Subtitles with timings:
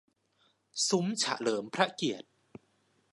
[0.87, 2.27] ซุ้มเฉลิมพระเกียรติ